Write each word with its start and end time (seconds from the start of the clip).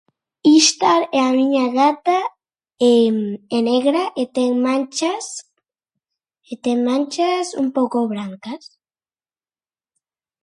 Ixtar 0.55 1.01
é 1.19 1.19
a 1.29 1.31
miña 1.39 1.65
gata, 1.79 2.19
é 3.57 3.59
negra 3.69 4.03
e 4.21 4.23
ten 4.35 4.49
manchas, 4.65 5.25
e 6.51 6.53
ten 6.63 6.77
manchas 6.89 7.47
un 7.61 7.67
pouco 7.77 7.97
brancas. 8.13 8.63